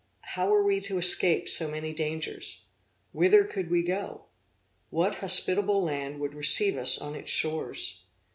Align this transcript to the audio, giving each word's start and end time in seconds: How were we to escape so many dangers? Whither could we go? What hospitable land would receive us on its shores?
How 0.33 0.49
were 0.49 0.63
we 0.63 0.79
to 0.81 0.97
escape 0.97 1.47
so 1.47 1.67
many 1.69 1.93
dangers? 1.93 2.63
Whither 3.11 3.43
could 3.43 3.69
we 3.69 3.83
go? 3.83 4.23
What 4.89 5.19
hospitable 5.21 5.83
land 5.83 6.19
would 6.19 6.33
receive 6.33 6.75
us 6.75 6.97
on 6.97 7.13
its 7.13 7.29
shores? 7.29 8.01